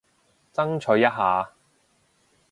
[0.51, 1.51] 爭取一下